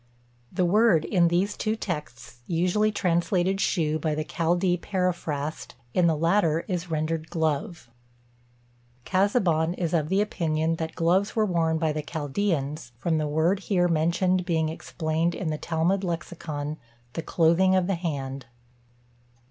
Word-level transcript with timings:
The 0.51 0.65
word 0.65 1.05
in 1.05 1.27
these 1.27 1.55
two 1.55 1.75
texts, 1.75 2.39
usually 2.47 2.91
translated 2.91 3.61
shoe 3.61 3.99
by 3.99 4.15
the 4.15 4.23
Chaldee 4.23 4.77
paraphrast, 4.77 5.75
in 5.93 6.07
the 6.07 6.17
latter 6.17 6.61
is 6.67 6.89
rendered 6.89 7.29
glove. 7.29 7.87
Casaubon 9.05 9.75
is 9.75 9.93
of 9.93 10.11
opinion 10.11 10.77
that 10.77 10.95
gloves 10.95 11.35
were 11.35 11.45
worn 11.45 11.77
by 11.77 11.91
the 11.93 12.01
Chaldeans, 12.01 12.93
from 12.97 13.19
the 13.19 13.27
word 13.27 13.59
here 13.59 13.87
mentioned 13.87 14.43
being 14.43 14.69
explained 14.69 15.35
in 15.35 15.51
the 15.51 15.59
Talmud 15.59 16.03
Lexicon, 16.03 16.77
the 17.13 17.21
clothing 17.21 17.75
of 17.75 17.85
the 17.85 17.93
hand. 17.93 18.47